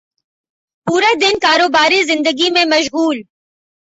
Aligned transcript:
پورا 0.87 1.07
دن 1.21 1.39
کاروبار 1.41 1.91
زندگی 2.07 2.49
میں 2.49 2.65
مشغول 2.65 3.23